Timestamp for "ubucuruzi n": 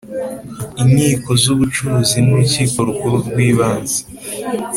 1.53-2.27